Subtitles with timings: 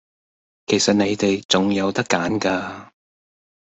[0.65, 2.89] 其實你哋係仲有得揀㗎